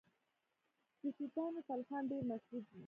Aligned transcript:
د 1.01 1.03
توتانو 1.17 1.59
تلخان 1.69 2.03
ډیر 2.11 2.23
مشهور 2.31 2.63
دی. 2.71 2.79